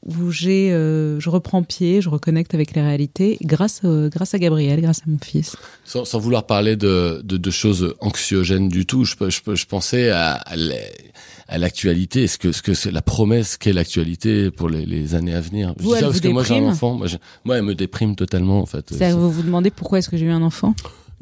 [0.07, 4.39] où j'ai, euh, je reprends pied, je reconnecte avec les réalités grâce, euh, grâce à
[4.39, 5.55] Gabriel, grâce à mon fils.
[5.85, 10.09] Sans, sans vouloir parler de, de, de choses anxiogènes du tout, je, je, je pensais
[10.09, 10.75] à, à la-
[11.49, 15.33] à l'actualité, est-ce que, ce que c'est la promesse qu'est l'actualité pour les, les années
[15.33, 15.73] à venir?
[15.77, 17.73] Je Vous, dis ça parce que moi j'ai un enfant, moi, je- moi elle me
[17.73, 18.91] déprime totalement en fait.
[19.13, 20.75] Vous vous demandez pourquoi est-ce que j'ai eu un enfant?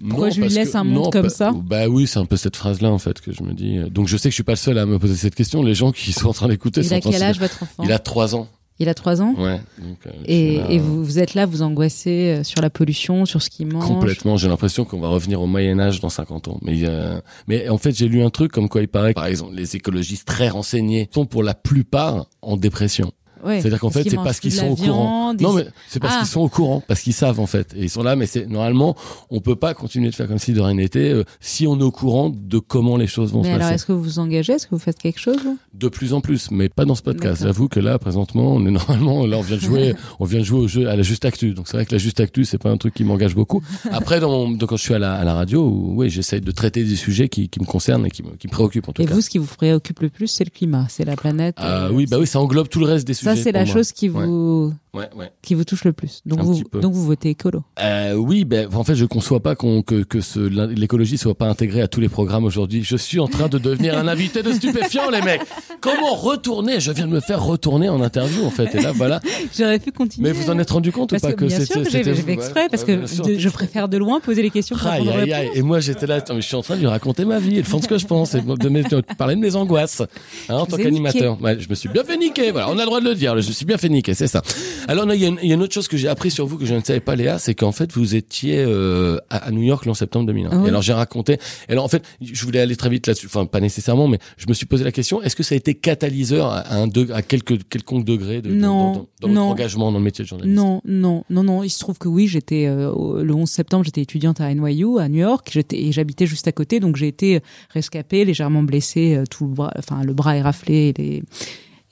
[0.10, 1.54] Pourquoi Non, je lui laisse que- un monde non, comme bah- ça?
[1.56, 3.78] Bah oui, c'est un peu cette phrase-là en fait que je me dis.
[3.92, 5.62] Donc je sais que je suis pas le seul à me poser cette question.
[5.62, 7.62] Les gens qui sont en train d'écouter Il sont a train de quel âge votre
[7.64, 7.84] enfant?
[7.84, 8.48] Il a trois ans.
[8.78, 9.62] Il a trois ans Ouais.
[9.80, 12.70] Donc, euh, et, suis là, et vous, vous êtes là, vous angoissez euh, sur la
[12.70, 13.86] pollution, sur ce qu'il mange.
[13.86, 16.60] Complètement, j'ai l'impression qu'on va revenir au Moyen Âge dans 50 ans.
[16.62, 19.28] Mais euh, mais en fait, j'ai lu un truc comme quoi il paraît, que, par
[19.28, 23.14] exemple, les écologistes très renseignés sont pour la plupart en dépression.
[23.46, 25.34] Ouais, C'est-à-dire qu'en fait, c'est parce qu'ils sont au courant.
[25.40, 26.20] Non, mais c'est parce Ah.
[26.20, 28.16] qu'ils sont au courant, parce qu'ils savent en fait, et ils sont là.
[28.16, 28.96] Mais c'est normalement,
[29.30, 31.84] on peut pas continuer de faire comme si de rien n'était euh, si on est
[31.84, 33.76] au courant de comment les choses vont Mais se alors, passer.
[33.76, 34.54] est-ce que vous vous engagez?
[34.54, 35.38] Est-ce que vous faites quelque chose
[35.74, 37.44] De plus en plus, mais pas dans ce podcast.
[37.44, 40.46] J'avoue que là, présentement, on est normalement, là, on vient de jouer, on vient de
[40.46, 41.54] jouer au jeu à la juste actu.
[41.54, 43.62] Donc c'est vrai que la juste actu, c'est pas un truc qui m'engage beaucoup.
[43.92, 46.52] Après, dans mon- donc, quand je suis à la, à la radio, oui, j'essaie de
[46.52, 49.02] traiter des sujets qui, qui me concernent et qui me, qui me préoccupent en tout
[49.02, 49.14] Et cas.
[49.14, 51.56] vous, ce qui vous préoccupe le plus, c'est le climat, c'est la planète.
[51.58, 53.35] Ah euh, oui, bah oui, ça englobe tout le reste des sujets.
[53.36, 53.74] Ça, c'est la moi.
[53.74, 55.30] chose qui vous Ouais, ouais.
[55.42, 56.22] qui vous touche le plus.
[56.26, 57.64] Donc Un vous donc votez écolo.
[57.82, 61.48] Euh, oui, ben en fait, je conçois pas qu'on que que ce l'écologie soit pas
[61.50, 62.82] intégrée à tous les programmes aujourd'hui.
[62.84, 65.42] Je suis en train de devenir un invité de stupéfiant, les mecs.
[65.82, 66.80] Comment retourner?
[66.80, 68.74] Je viens de me faire retourner en interview, en fait.
[68.74, 69.20] Et là, voilà.
[69.58, 70.30] J'aurais pu continuer.
[70.30, 72.04] Mais vous en êtes rendu compte parce ou pas que, bien c'était- sûr que j'ai
[72.16, 72.94] fait exprès parce que
[73.34, 75.50] de- je préfère de loin poser les questions pour Aïe, aïe, aïe.
[75.56, 77.64] Et moi, j'étais là, je suis en train de lui raconter ma vie et le
[77.64, 80.02] fond de ce que je pense, et de, de parler de mes angoisses,
[80.48, 81.38] hein, en tant qu'animateur.
[81.60, 83.52] Je me suis bien fait niquer, voilà, on a le droit de le dire, je
[83.52, 84.42] suis bien fait niquer, c'est ça.
[84.88, 86.46] Alors, il y, a une- il y a une autre chose que j'ai appris sur
[86.46, 89.52] vous que je ne savais pas, Léa, c'est qu'en fait, vous étiez euh, à, à
[89.52, 90.50] New York le 11 septembre 2001.
[90.52, 90.66] Ah oui.
[90.66, 91.34] Et alors, j'ai raconté,
[91.68, 94.46] et alors, en fait, je voulais aller très vite là-dessus, enfin, pas nécessairement, mais je
[94.48, 97.22] me suis posé la question, est-ce que ça a été catalyseur à, un degré, à
[97.22, 100.56] quelque, quelconque degré de, Non, dans, dans, dans votre engagement dans le métier de journaliste?
[100.56, 101.64] Non, non, non, non.
[101.64, 105.10] Il se trouve que oui, j'étais euh, le 11 septembre, j'étais étudiante à NYU à
[105.10, 105.50] New York.
[105.52, 109.52] J'étais et j'habitais juste à côté, donc j'ai été rescapée, légèrement blessée, euh, tout le
[109.54, 111.24] bras, enfin le bras est raflé et, les-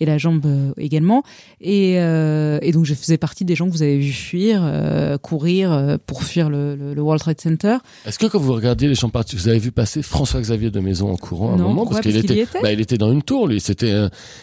[0.03, 1.23] et la jambe euh, également.
[1.61, 5.17] Et, euh, et donc je faisais partie des gens que vous avez vu fuir, euh,
[5.17, 7.77] courir pour fuir le, le, le World Trade Center.
[8.05, 11.11] Est-ce que quand vous regardiez les champs partis, vous avez vu passer François-Xavier de Maison
[11.11, 11.75] en courant à un Non, moment?
[11.83, 12.01] pourquoi?
[12.01, 13.59] Parce qu'il Parce qu'il était, bah, il était dans une tour, lui.
[13.59, 13.93] C'était.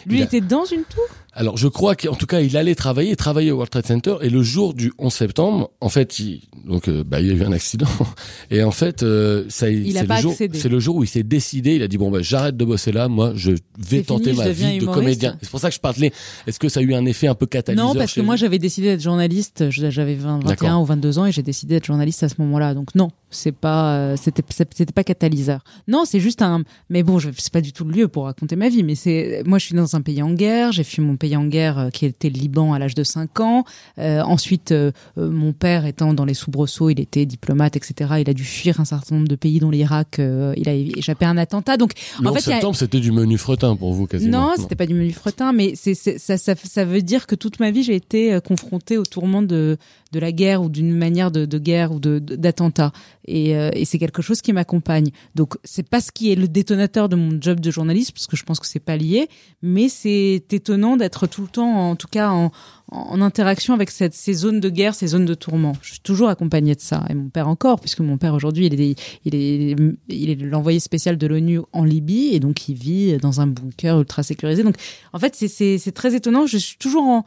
[0.05, 1.03] Lui Il a- était dans une tour?
[1.33, 4.15] Alors, je crois qu'en tout cas, il allait travailler, travailler au World Trade Center.
[4.21, 7.33] Et le jour du 11 septembre, en fait, il, donc, euh, bah, il y a
[7.33, 7.87] eu un accident.
[8.51, 11.75] Et en fait, euh, ça, c'est le jour, c'est le jour où il s'est décidé.
[11.75, 13.07] Il a dit bon, bah, j'arrête de bosser là.
[13.07, 15.37] Moi, je vais tenter fini, ma vie de comédien.
[15.41, 16.11] C'est pour ça que je parlais.
[16.47, 18.59] Est-ce que ça a eu un effet un peu catalyseur Non, parce que moi j'avais
[18.59, 19.69] décidé d'être journaliste.
[19.69, 20.81] J'avais 20, 21 D'accord.
[20.81, 22.73] ou 22 ans et j'ai décidé d'être journaliste à ce moment-là.
[22.73, 25.63] Donc non, c'est pas, euh, c'était, c'était pas catalyseur.
[25.87, 26.63] Non, c'est juste un.
[26.89, 28.83] Mais bon, je- c'est pas du tout le lieu pour raconter ma vie.
[28.83, 30.71] Mais c'est, moi, je suis dans un pays en guerre.
[30.71, 33.39] J'ai fui mon pays en guerre euh, qui était le Liban à l'âge de 5
[33.39, 33.63] ans.
[33.99, 38.11] Euh, ensuite, euh, mon père étant dans les soubresauts, il était diplomate, etc.
[38.19, 40.19] Il a dû fuir un certain nombre de pays, dont l'Irak.
[40.19, 41.77] euh, il a échappé à un attentat.
[41.77, 44.49] Donc en 11 fait, a- septembre, c'était du menu fretin pour vous quasiment.
[44.49, 47.59] non, c'était pas du menu fretin, mais c'est, ça, ça, ça veut dire que toute
[47.59, 49.77] ma vie j'ai été confrontée au tourment de,
[50.11, 52.91] de la guerre ou d'une manière de, de guerre ou de, de- d'attentat.
[53.25, 55.11] Et, euh, et c'est quelque chose qui m'accompagne.
[55.35, 58.35] Donc c'est pas ce qui est le détonateur de mon job de journaliste, parce que
[58.35, 59.27] je pense que c'est pas lié,
[59.61, 62.51] mais c'est étonnant d'être tout le temps, en tout cas en,
[62.87, 65.73] en interaction avec cette, ces zones de guerre, ces zones de tourment.
[65.81, 67.05] Je suis toujours accompagnée de ça.
[67.09, 69.75] Et mon père encore, puisque mon père aujourd'hui, il est, il est,
[70.09, 73.99] il est l'envoyé spécial de l'ONU en Libye, et donc il vit dans un bunker
[73.99, 74.63] ultra sécurisé.
[74.63, 74.75] Donc
[75.13, 76.47] en fait, c'est- très étonnant.
[76.47, 77.25] Je suis toujours en,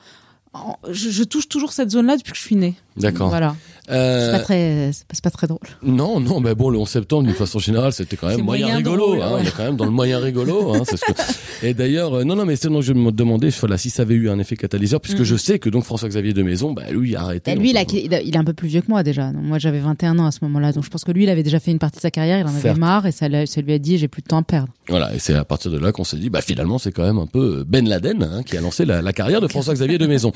[0.54, 2.74] en- je, je touche toujours cette zone-là depuis que je suis née.
[2.96, 3.28] D'accord.
[3.28, 3.54] Voilà.
[3.90, 5.58] Euh, C'est pas très, c'est pas, très drôle.
[5.82, 8.66] Non, non, mais bon, le 11 septembre, d'une façon générale, c'était quand même C'est moyen,
[8.66, 9.06] moyen rigolo.
[9.06, 9.40] drôle, hein, ouais.
[9.42, 10.74] On est quand même dans le moyen rigolo.
[10.74, 11.66] Hein, c'est ce que...
[11.66, 14.14] Et d'ailleurs, euh, non, non, mais c'est donc je me demandais, voilà, si ça avait
[14.14, 15.24] eu un effet catalyseur, puisque Mhm.
[15.24, 17.52] je sais que donc François-Xavier de Maison, bah, lui, il a arrêté.
[17.52, 19.02] Et lui, il, donc, a- il a- il est un peu plus vieux que moi
[19.02, 19.32] déjà.
[19.32, 20.72] Donc, moi, j'avais 21 ans à ce moment-là.
[20.72, 22.38] Donc, je pense que lui, il avait déjà fait une partie de sa carrière.
[22.38, 22.78] Il en avait Certes.
[22.78, 24.68] marre et ça lui a dit, j'ai plus de temps à perdre.
[24.88, 27.18] Voilà, et c'est à partir de là qu'on s'est dit, bah finalement, c'est quand même
[27.18, 30.32] un peu Ben Laden hein, qui a lancé la, la carrière de François-Xavier de Maison.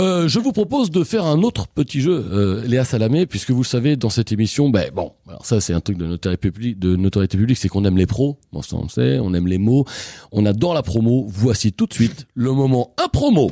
[0.00, 3.60] Euh, je vous propose de faire un autre petit jeu, euh, Léa Salamé, puisque vous
[3.60, 6.96] le savez, dans cette émission, ben bon, ça c'est un truc de notoriété publique, de
[6.96, 9.84] notoriété publique, c'est qu'on aime les pros, on sait, on aime les mots,
[10.32, 11.26] on adore la promo.
[11.28, 13.50] Voici tout de suite le moment un promo.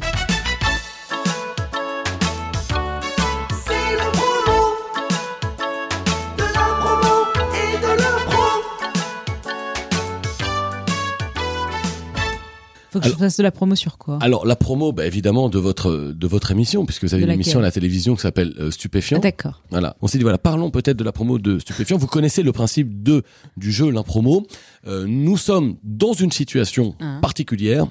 [12.98, 14.18] Faut que je fasse de la promo sur quoi?
[14.20, 17.34] Alors la promo, bah, évidemment de votre de votre émission, puisque vous avez De une
[17.34, 19.18] émission à la télévision qui s'appelle euh, Ah, Stupéfiant.
[19.18, 19.62] D'accord.
[19.70, 19.96] Voilà.
[20.02, 21.96] On s'est dit voilà, parlons peut-être de la promo de Stupéfiant.
[21.96, 23.22] Vous connaissez le principe de
[23.56, 24.46] du jeu l'impromo.
[24.86, 27.18] Euh, nous sommes dans une situation Ah.
[27.22, 27.86] particulière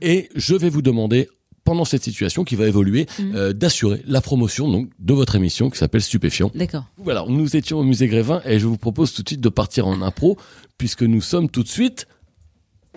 [0.00, 1.28] et je vais vous demander
[1.64, 3.32] pendant cette situation qui va évoluer Mhm.
[3.34, 6.52] euh, d'assurer la promotion donc de votre émission qui s'appelle Stupéfiant.
[6.54, 6.84] D'accord.
[6.96, 9.86] Voilà, nous étions au musée Grévin et je vous propose tout de suite de partir
[9.88, 10.36] en impro
[10.78, 12.06] puisque nous sommes tout de suite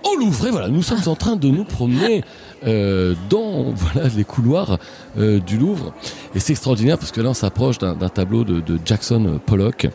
[0.03, 0.47] au Louvre.
[0.47, 2.23] Et voilà, nous sommes en train de nous promener
[2.65, 4.77] euh, dans voilà les couloirs
[5.17, 5.93] euh, du Louvre
[6.35, 9.87] et c'est extraordinaire parce que là on s'approche d'un tableau de Jackson Pollock.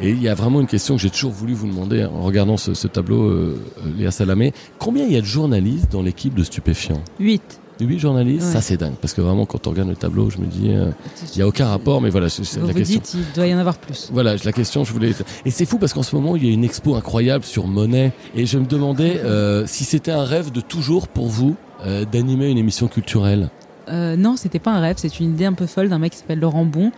[0.00, 2.56] Et il y a vraiment une question que j'ai toujours voulu vous demander en regardant
[2.56, 4.52] ce, ce tableau, euh, euh, Léa Salamé.
[4.78, 7.02] Combien il y a de journalistes dans l'équipe de Stupéfiants?
[7.18, 7.60] 8.
[7.80, 8.46] Huit journalistes?
[8.46, 8.52] Ouais.
[8.52, 8.94] Ça c'est dingue.
[9.00, 10.90] Parce que vraiment quand on regarde le tableau, je me dis, euh,
[11.34, 13.00] il n'y a aucun rapport, mais voilà, c'est la vous question.
[13.00, 14.08] dites, il doit y en avoir plus.
[14.12, 15.12] Voilà, la question, je voulais.
[15.44, 18.12] Et c'est fou parce qu'en ce moment, il y a une expo incroyable sur Monet.
[18.34, 21.56] Et je me demandais euh, si c'était un rêve de toujours pour vous
[21.86, 23.48] euh, d'animer une émission culturelle?
[23.88, 26.18] Euh, non, c'était pas un rêve, c'est une idée un peu folle d'un mec qui
[26.18, 26.90] s'appelle Laurent Bon,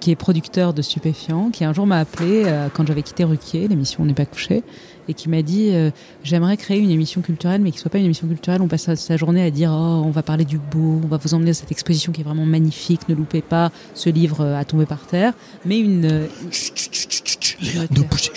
[0.00, 3.68] qui est producteur de Stupéfiants, qui un jour m'a appelé euh, quand j'avais quitté Ruquier,
[3.68, 4.62] l'émission On n'est pas couché,
[5.08, 5.90] et qui m'a dit euh,
[6.22, 8.62] j'aimerais créer une émission culturelle, mais qui soit pas une émission culturelle.
[8.62, 11.34] On passe sa, journée à dire oh on va parler du beau, on va vous
[11.34, 14.64] emmener à cette exposition qui est vraiment magnifique, ne loupez pas ce livre euh, à
[14.64, 15.32] tomber par terre,
[15.64, 18.30] mais une Chut, chut, chut, Léa, ne bougez,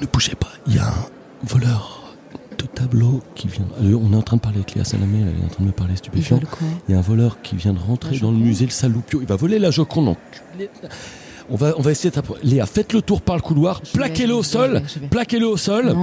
[0.00, 0.52] ne bougez pas.
[0.66, 1.06] Il y a un
[1.44, 2.05] voleur
[2.58, 3.66] de tableau qui vient.
[3.82, 5.68] Euh, on est en train de parler avec Léa Salamé, elle est en train de
[5.68, 6.40] me parler stupéfiant.
[6.88, 9.20] Il y a un voleur qui vient de rentrer dans le musée le Saloupio.
[9.20, 10.16] Il va voler la Joconde.
[11.48, 14.42] On va, on va essayer de Léa, faites le tour par le couloir, plaquez-le au
[14.42, 15.94] sol, plaquez-le au sol.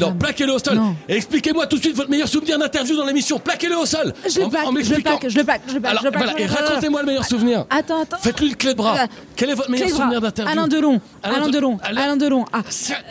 [0.00, 0.76] Non, plaquez-le au sol.
[1.08, 3.38] Et expliquez-moi tout de suite votre meilleur souvenir d'interview dans l'émission.
[3.38, 4.12] Plaquez-le au sol.
[4.28, 7.02] Je le plaque, je le plaque, je le plaque, je le plaque, voilà, et racontez-moi
[7.02, 7.64] le meilleur souvenir.
[7.70, 8.16] Attends, attends.
[8.20, 8.96] Faites-lui le clé de bras.
[9.02, 11.00] Euh, Quel est votre meilleur souvenir d'interview Alain Delon.
[11.22, 11.78] Alain Alain De- Delon.
[11.84, 12.44] Alain- Delon.
[12.52, 12.62] Ah.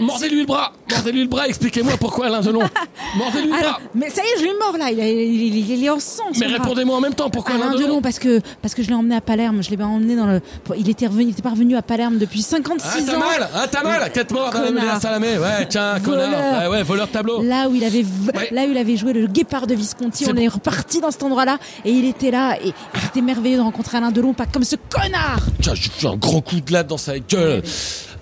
[0.01, 0.73] Mordez-lui le bras.
[0.91, 1.47] Mordez-lui le bras.
[1.47, 2.61] Expliquez-moi pourquoi Alain Delon.
[3.17, 3.79] Mordez-lui le bras.
[3.95, 4.89] mais ça y est, je lui mords là.
[4.91, 6.23] Il, est- il, est- il est en sang.
[6.39, 8.93] Mais répondez-moi en même temps pourquoi Alain, Alain Delon, parce que parce que je l'ai
[8.95, 9.61] emmené à Palerme.
[9.63, 10.41] Je l'ai emmené dans le.
[10.77, 13.19] Il était revenu, il était pas revenu à Palerme depuis 56 Ah, t'as ans.
[13.19, 14.71] mal, ah, t'as mal, quête mort, Connard.
[14.83, 15.37] Léa Salamé.
[15.37, 16.29] Ouais, tiens, connard.
[16.29, 16.61] Voleur.
[16.71, 17.41] Ouais, ouais, voleur tableau.
[17.43, 18.49] Là où il avait Ouais.
[18.51, 20.41] là où il avait joué le guépard de Visconti, on bon.
[20.41, 24.11] est reparti dans cet endroit-là et il était là et, c'était merveilleux de rencontrer Alain
[24.11, 25.39] Delon, pas comme ce connard.
[25.61, 27.61] Tiens, je fais un grand coup de latte dans sa gueule.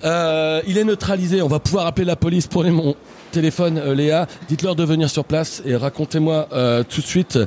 [0.06, 1.42] Euh, il est neutralisé.
[1.42, 2.48] On va pouvoir appeler la police.
[2.48, 2.96] Prenez mon
[3.32, 4.28] téléphone, euh, Léa.
[4.48, 7.40] Dites-leur de venir sur place et racontez-moi euh, tout de suite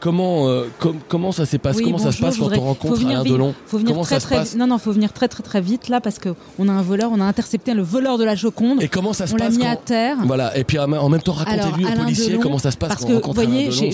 [0.00, 2.64] comment euh, com- comment ça s'est passé, Oui, comment ça se passe quand voudrais- on
[2.66, 3.54] rencontre Alain vite, Delon?
[3.66, 4.54] Faut venir comment très ça se passe?
[4.56, 7.10] non non, faut venir très très très vite là parce que on a un voleur,
[7.12, 8.82] on a intercepté le voleur de la Joconde.
[8.82, 10.16] Et comment ça se on l'a passe mis quand- à terre.
[10.24, 10.56] Voilà.
[10.56, 13.12] Et puis en même temps, racontez-lui policiers Delon, comment ça se passe Parce quand que,
[13.12, 13.90] on rencontre Alain Delon?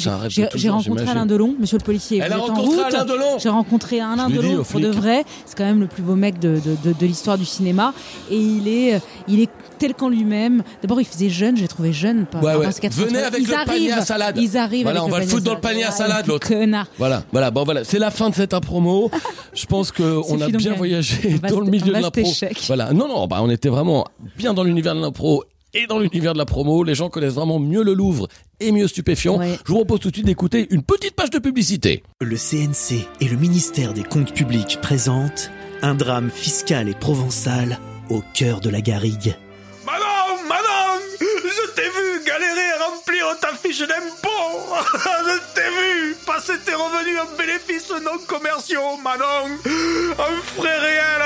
[0.55, 1.09] j'ai rencontré.
[1.09, 2.21] Alain Delon, monsieur le policier.
[2.25, 2.83] Elle a rencontré.
[2.85, 3.39] Alain Delon.
[3.39, 5.25] J'ai rencontré Alain Delon au pour de vrai.
[5.47, 6.61] C'est quand même le plus beau mec de,
[7.01, 7.93] l'histoire du cinéma.
[8.31, 10.63] Et il est, il est tel qu'en lui-même.
[10.81, 12.25] D'abord, il faisait jeune, j'ai trouvé jeune.
[12.27, 12.73] Pas, Ouais, enfin, ouais.
[12.73, 13.09] c'est 83.
[13.09, 14.39] Venez avec le panier à salade.
[14.39, 14.85] Ils arrivent.
[14.85, 16.11] Voilà, on va le foutre dans le panier à salade.
[16.13, 16.49] salade, l'autre.
[16.49, 16.87] Connard.
[16.99, 19.11] Voilà, voilà, bon voilà, c'est la fin de cette promo.
[19.55, 22.33] Je pense que on a bien voyagé dans le milieu de l'impro.
[22.67, 26.33] Voilà, non non, bah on était vraiment bien dans l'univers de l'impro et dans l'univers
[26.33, 26.85] de la promo.
[26.85, 28.29] Les gens connaissent vraiment mieux le Louvre
[28.61, 29.39] et mieux Stupéfiant.
[29.39, 29.59] Ouais.
[29.65, 32.03] Je vous propose tout de suite d'écouter une petite page de publicité.
[32.21, 35.51] Le CNC et le ministère des Comptes Publics présentent
[35.83, 37.79] un drame fiscal et provençal
[38.11, 39.35] au cœur de la garrigue.
[43.33, 44.75] Remplir ta fiche d'impôt.
[45.27, 49.57] je t'ai vu passer tes revenus en bénéfices non commerciaux, Manon.
[50.19, 51.23] Un frais réel,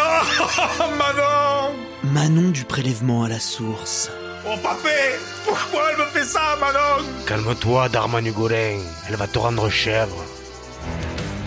[0.99, 1.75] Manon.
[2.05, 4.11] Manon du prélèvement à la source.
[4.49, 4.91] Oh papé,
[5.45, 7.05] pourquoi elle me fait ça, Manon?
[7.27, 8.79] Calme-toi, Darmanu Golin.
[9.09, 10.25] Elle va te rendre chèvre.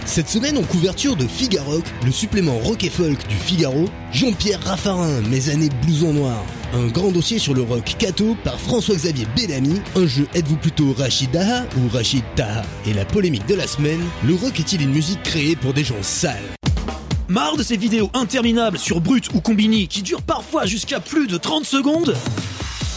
[0.05, 5.21] Cette semaine en couverture de Figarock, le supplément rock et folk du Figaro, Jean-Pierre Raffarin,
[5.29, 6.43] Mes années blouson noir.
[6.71, 11.31] Un grand dossier sur le rock Cato par François-Xavier Bellamy, un jeu êtes-vous plutôt Rachid
[11.31, 12.61] Daha ou Rachid Taha?
[12.85, 16.03] Et la polémique de la semaine, le rock est-il une musique créée pour des gens
[16.03, 16.37] sales?
[17.27, 21.37] Marre de ces vidéos interminables sur Brut ou Combini qui durent parfois jusqu'à plus de
[21.37, 22.15] 30 secondes?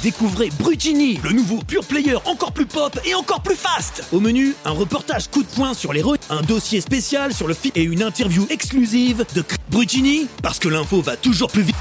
[0.03, 4.05] Découvrez Brutini, le nouveau pure player encore plus pop et encore plus fast.
[4.13, 7.73] Au menu, un reportage coup de poing sur les un dossier spécial sur le film
[7.75, 11.77] et une interview exclusive de Brutini parce que l'info va toujours plus vite.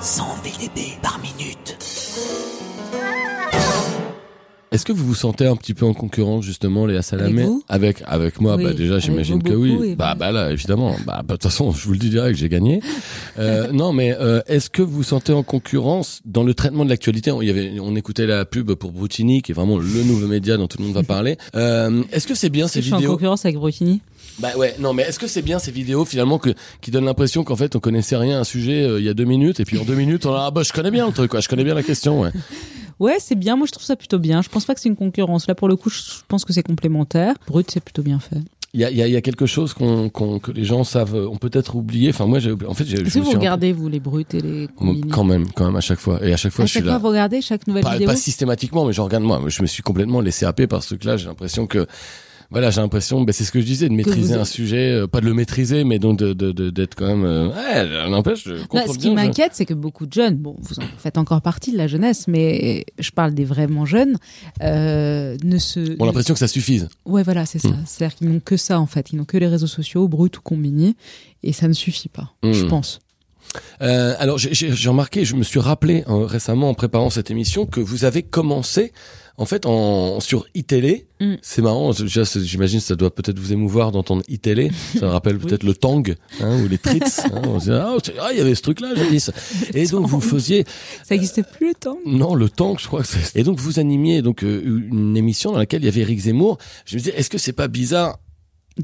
[0.00, 1.76] 100 VDB par minute.
[4.70, 8.02] Est-ce que vous vous sentez un petit peu en concurrence justement, Léa Salamé Avec avec
[8.06, 8.56] avec moi?
[8.56, 9.94] Oui, Bah déjà, j'imagine que oui.
[9.96, 10.94] Bah bah- bah là, évidemment.
[11.06, 12.80] Bah bah, de toute façon, je vous le dis direct, j'ai gagné.
[13.40, 16.90] Euh, non, mais euh, est-ce que vous vous sentez en concurrence dans le traitement de
[16.90, 17.30] l'actualité?
[17.30, 20.26] On- Il y avait, on écoutait la pub pour Brutini, qui est vraiment le nouveau
[20.26, 21.36] média dont tout le monde va parler.
[21.54, 23.12] Euh, est-ce que c'est bien ces Je suis en vidéos?
[23.12, 24.00] concurrence avec Brutini.
[24.38, 27.42] Bah ouais, non, mais est-ce que c'est bien ces vidéos finalement que qui donnent l'impression
[27.44, 29.64] qu'en fait on connaissait rien à un sujet euh, il y a deux minutes et
[29.64, 31.48] puis en deux minutes on a ah bah je connais bien le truc quoi, je
[31.48, 32.20] connais bien la question.
[32.20, 32.30] Ouais.
[33.00, 33.54] Ouais, c'est bien.
[33.54, 34.42] Moi, je trouve ça plutôt bien.
[34.42, 35.46] Je pense pas que c'est une concurrence.
[35.46, 37.36] Là, pour le coup, je pense que c'est complémentaire.
[37.46, 38.38] Brut, c'est plutôt bien fait.
[38.74, 41.14] Il y a, y, a, y a quelque chose qu'on, qu'on- que les gens savent,
[41.14, 42.10] euh, ont peut-être oublié.
[42.10, 42.96] Enfin moi j'ai, oublié- en fait j'ai.
[42.96, 45.64] je Est-ce que me vous regardez, vous, les bruts et les combinés Quand même, quand
[45.66, 46.98] même à chaque fois et à chaque fois À je suis chaque fois, là.
[46.98, 49.40] vous regardez chaque nouvelle Pas, vidéo pas systématiquement, mais je regarde moi.
[49.46, 51.16] Je me suis complètement laissé happer par ce truc-là.
[51.16, 51.86] J'ai l'impression que,
[52.50, 55.06] voilà, j'ai l'impression, ben, c'est ce que je disais, de maîtriser vous- un sujet, euh,
[55.06, 57.24] pas de le maîtriser, mais donc de, de, de- d'être quand même.
[57.24, 60.56] euh, ouais, n'empêche, je Non, ce qui je- m'inquiète, c'est que beaucoup de jeunes, bon,
[60.58, 64.16] vous en faites encore partie de la jeunesse, mais je parle des vraiment jeunes,
[64.62, 66.00] euh, ne se.
[66.00, 66.88] Ont l'impression que ça suffise.
[67.04, 67.68] Ouais, voilà, c'est ça.
[67.68, 67.84] Mm.
[67.86, 69.12] C'est-à-dire qu'ils n'ont que ça, en fait.
[69.12, 70.94] Ils n'ont que les réseaux sociaux, brut ou combinés,
[71.42, 72.68] et ça ne suffit pas, je Mm.
[72.68, 73.00] pense.
[73.80, 77.80] Euh, alors j'ai, remarqué, je me suis rappelé euh, récemment en préparant cette émission que
[77.80, 78.92] vous avez commencé
[79.38, 81.06] en fait en sur iTélé.
[81.20, 81.34] Mm.
[81.40, 84.70] C'est marrant, j'imagine que ça doit peut-être vous émouvoir d'entendre iTélé.
[84.98, 86.02] Ça me rappelle peut-être le Tang
[86.40, 87.00] hein, ou les Trits.
[87.00, 87.42] hein.
[87.46, 89.30] On se dit, ah, ah, il y avait ce truc-là, jadis.
[89.74, 90.64] Et donc vous faisiez
[91.04, 91.98] Ça n'existait plus le temps.
[92.04, 93.38] non le Tang, je crois que c'est.
[93.38, 96.58] Et donc vous animiez donc euh, une émission dans laquelle il y avait Eric Zemmour.
[96.84, 98.18] Je me disais, est-ce que c'est pas bizarre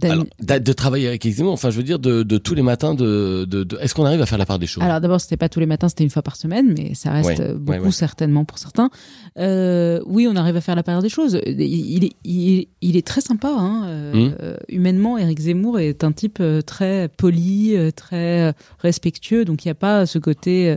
[0.02, 0.24] alors,
[0.60, 3.44] de travailler avec Eric Zemmour Enfin, je veux dire de, de tous les matins de,
[3.48, 4.82] de, de- est-ce qu'on arrive à faire la part des choses?
[4.82, 7.28] Alors d'abord, c'était pas tous les matins, c'était une fois par semaine, mais ça reste
[7.28, 7.90] Ouais, euh, beaucoup ouais, ouais.
[7.92, 8.90] certainement pour certains.
[9.38, 11.40] Euh, oui, on arrive à faire la part des choses.
[11.46, 13.52] Il, il est, il, il est très sympa.
[13.56, 13.84] Hein.
[13.86, 14.34] Euh, Mm.
[14.42, 19.76] euh, humainement, Éric Zemmour est un type très poli, très respectueux, donc il n'y a
[19.76, 20.76] pas ce côté.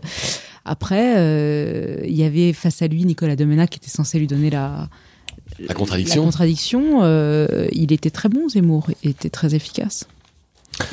[0.65, 4.49] Après, euh, il y avait face à lui Nicolas Domena qui était censé lui donner
[4.49, 4.89] la
[5.59, 6.21] La contradiction.
[6.21, 10.07] La contradiction, euh, il était très bon Zemmour, il était très efficace.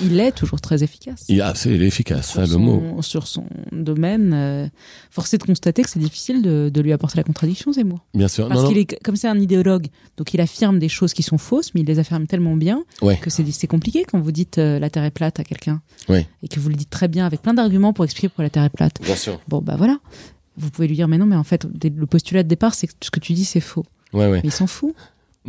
[0.03, 3.03] Il est toujours très efficace Il, est efficace, sur, hein, le son, mot.
[3.03, 4.33] sur son domaine.
[4.33, 4.67] euh,
[5.11, 7.99] force est de constater que c'est difficile de, de lui apporter la contradiction, Zemmour.
[8.15, 8.49] Bien sûr.
[8.49, 11.75] Parce qu'il est comme c'est un idéologue, donc il affirme des choses qui sont fausses,
[11.75, 13.19] mais il les affirme tellement bien Ouais.
[13.19, 16.27] que c'est compliqué quand vous dites euh, la Terre est plate à quelqu'un Ouais.
[16.43, 18.65] et que vous le dites très bien avec plein d'arguments pour expliquer pourquoi la Terre
[18.65, 19.03] est plate.
[19.03, 19.39] Bien sûr.
[19.49, 19.99] Bon bah voilà,
[20.57, 22.95] vous pouvez lui dire mais non mais en fait le postulat de départ c'est que
[23.03, 23.85] ce que tu dis c'est faux.
[24.15, 24.41] Ouais, ouais.
[24.43, 24.95] Mais il s'en fout.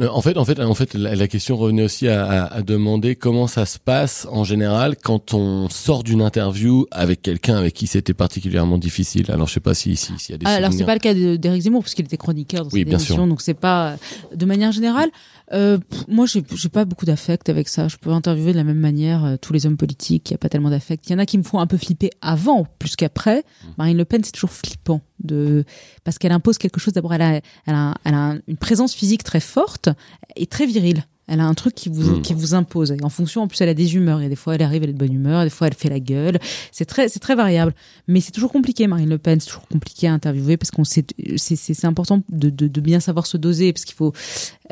[0.01, 2.61] Euh, En fait, en fait, en fait, la, la question revenait aussi à, à- à
[2.63, 7.73] demander comment ça se passe en général quand on sort d'une interview avec quelqu'un avec
[7.73, 9.31] qui c'était particulièrement difficile.
[9.31, 10.99] Alors, je sais pas si si- s'il y a des Ah, alors c'est pas le
[10.99, 13.27] cas d'Éric Zemmour parce qu'il était chroniqueur dans Oui, cette bien émission, sûr.
[13.27, 13.95] donc c'est pas
[14.35, 15.09] de manière générale.
[15.53, 15.77] Euh,
[16.07, 17.87] moi, j'ai pas beaucoup d'affect avec ça.
[17.87, 20.31] Je peux interviewer de la même manière euh, tous les hommes politiques.
[20.31, 21.07] Il y a pas tellement d'affect.
[21.07, 23.39] Il y en a qui me font un peu flipper avant plus qu'après.
[23.39, 23.67] Mmh.
[23.77, 25.63] Marine Le Pen, c'est toujours flippant de
[26.03, 26.93] parce qu'elle impose quelque chose.
[26.93, 29.89] D'abord, elle a, elle a, elle a une présence physique très forte
[30.35, 31.03] et très virile.
[31.27, 32.21] Elle a un truc qui vous, Mm.
[32.21, 32.91] qui vous impose.
[32.91, 34.21] Et en fonction, en plus, elle a des humeurs.
[34.21, 35.43] Et des fois, elle arrive, elle est de bonne humeur.
[35.43, 36.37] Des fois, elle fait la gueule.
[36.71, 37.73] C'est très, c'est très variable.
[38.07, 39.39] Mais c'est toujours compliqué, Marine Le Pen.
[39.39, 41.03] C'est toujours compliqué à interviewer parce qu'on sait,
[41.37, 44.13] c'est, c'est, c'est important de, de, de bien savoir se doser parce qu'il faut,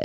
[0.00, 0.04] euh,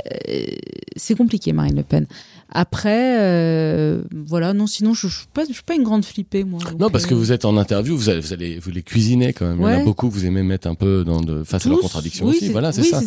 [0.96, 2.06] c'est compliqué, Marine Le Pen.
[2.52, 6.42] Après, euh, voilà, non, sinon, je, je suis pas, je suis pas une grande flippée,
[6.44, 6.60] moi.
[6.64, 8.82] Donc, Non, parce que euh, vous êtes en interview, vous allez, vous allez, vous les
[8.82, 9.58] cuisinez quand même.
[9.60, 11.68] Il y en a beaucoup que vous aimez mettre un peu dans de, face à
[11.68, 12.48] leurs contradictions oui, aussi.
[12.48, 13.00] Voilà, c'est oui, ça.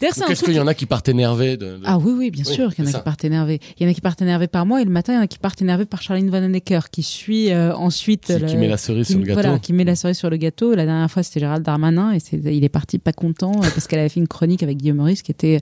[0.00, 2.54] Est-ce qu'il y en a qui partent énervés de, de- Ah oui, oui, bien Oui,
[2.54, 2.98] sûr qu'il y en a ça.
[2.98, 3.60] qui partent énervés.
[3.78, 5.22] Il y en a qui partent énervés par moi et le matin, il y en
[5.22, 8.26] a qui partent énervés par Charline Vanhoenacker qui suit euh, ensuite...
[8.26, 10.16] qui, qui le- met la cerise qui- sur le gâteau Voilà, qui met la cerise
[10.16, 10.74] sur le gâteau.
[10.74, 13.86] La dernière fois, c'était Gérald Darmanin et c'est, il est parti pas content euh, parce
[13.86, 15.60] qu'elle avait fait une chronique avec Guillaume Meurice qui était...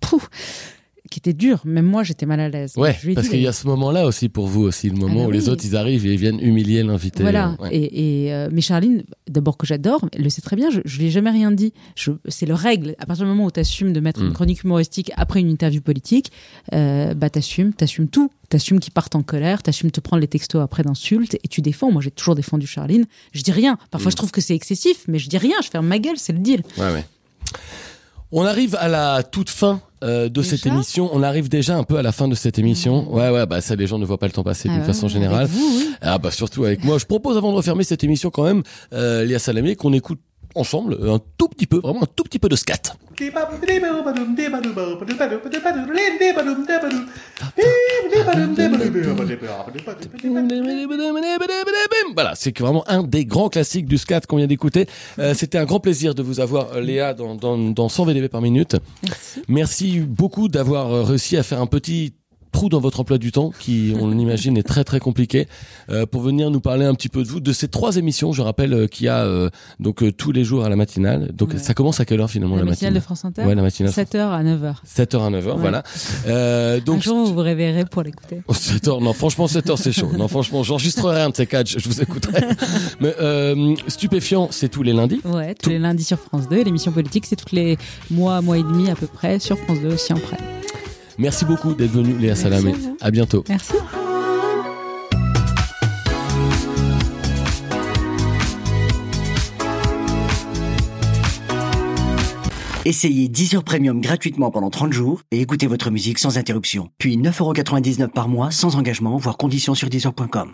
[0.00, 0.28] Pouf,
[1.14, 1.60] qui était dur.
[1.64, 2.72] Même moi, j'étais mal à l'aise.
[2.76, 4.96] Ouais, Je lui ai parce qu'il y a ce moment-là aussi pour vous aussi, le
[4.96, 7.22] moment bah où les autres ils arrivent et ils viennent humilier l'invité.
[7.22, 7.56] Voilà.
[7.60, 7.74] Ouais.
[7.74, 10.70] Et, et euh, mais Charline, d'abord que j'adore, elle le sait très bien.
[10.70, 11.72] Je, je lui ai jamais rien dit.
[12.28, 12.94] C'est le règle.
[12.98, 14.26] À partir du moment où tu assumes de mettre Mm.
[14.26, 16.32] une chronique humoristique après une interview politique,
[16.72, 18.30] euh, bah t'assumes, t'assumes tout.
[18.50, 21.90] T'assumes qu'ils partent en colère, t'assumes te prendre les textos après d'insultes et tu défends.
[21.90, 23.06] Moi, j'ai toujours défendu Charline.
[23.32, 23.78] Je dis rien.
[23.90, 24.12] Parfois, Mm.
[24.12, 25.56] je trouve que c'est excessif, mais je dis rien.
[25.62, 26.16] Je ferme ma gueule.
[26.18, 26.62] C'est le deal.
[26.78, 27.04] Ouais, ouais.
[28.32, 31.10] On arrive à la toute fin euh, de cette Déjà émission.
[31.12, 33.12] On arrive déjà un peu à la fin de cette émission.
[33.12, 34.86] Ouais, ouais, bah ça, les gens ne voient pas le temps passer d'une Ah ouais,
[34.86, 35.40] façon générale.
[35.44, 35.88] avec vous, oui.
[36.02, 36.98] Ah bah surtout avec moi.
[36.98, 38.62] Je propose avant de refermer cette émission quand même,
[38.92, 40.20] euh, Léa Salamé, qu'on écoute
[40.54, 42.96] ensemble un tout petit peu, vraiment un tout petit peu de scat.
[52.14, 54.86] Voilà, c'est vraiment un des grands classiques du scat qu'on vient d'écouter.
[55.18, 58.28] Euh, C'était un grand plaisir de vous avoir, euh, Léa, dans, dans, dans 100 VDB
[58.28, 58.76] par minute.
[59.02, 59.42] Merci.
[59.48, 62.14] Merci beaucoup d'avoir euh, réussi à faire un petit
[62.54, 65.46] trou dans votre emploi du temps qui, on l'imagine, est très très compliqué
[65.90, 68.32] euh, pour venir nous parler un petit peu de vous, de ces trois émissions.
[68.32, 71.32] Je rappelle euh, qu'il y a euh, donc tous les jours à la matinale.
[71.34, 71.58] Donc Ouais.
[71.58, 72.94] ça commence à quelle heure finalement La la, matinale matinale?
[72.94, 73.92] De France Inter Ouais, la matinale.
[73.92, 74.74] 7h à 9h.
[74.86, 75.54] 7h à 9h, Ouais.
[75.58, 75.82] voilà.
[76.26, 78.40] Euh, Un donc jour, vous vous réveillerez pour l'écouter.
[78.48, 80.10] 7h, non, franchement, 7h, c'est chaud.
[80.16, 82.40] Non, franchement, j'enregistrerai un de ces quatre, je vous écouterai.
[83.00, 83.14] Mais
[83.88, 85.20] Stupéfiant, c'est tous les lundis.
[85.24, 86.58] Ouais, tous Tout- les lundis sur France 2.
[86.58, 87.76] Et l'émission politique, c'est tous les
[88.10, 90.36] mois, mois et demi à peu près sur France 2 aussi en prêt.
[91.18, 92.72] Merci beaucoup d'être venu, Léa Salamé.
[92.72, 92.96] à.
[93.00, 93.44] À bientôt.
[93.48, 93.74] Merci.
[102.86, 106.90] Essayez Deezer Premium gratuitement pendant 30 jours et écoutez votre musique sans interruption.
[106.98, 110.52] Puis 9,99€ par mois sans engagement, voire conditions sur Deezer.com.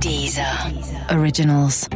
[0.00, 0.70] Deezer.
[1.10, 1.88] Originals.